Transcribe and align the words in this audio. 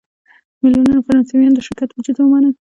میلیونونو 0.61 1.05
فرانسویانو 1.07 1.55
د 1.57 1.59
شرکت 1.67 1.89
وجود 1.91 2.15
ومانه. 2.19 2.49